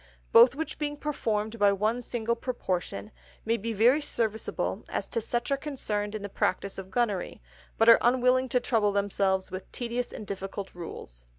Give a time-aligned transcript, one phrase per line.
[0.31, 3.11] Both which being performed by one single Proportion,
[3.45, 7.39] may be very serviceable to such as are concerned in the Practice of Gunnery,
[7.77, 11.25] but are unwilling to trouble themselves with tedious and difficult Rules.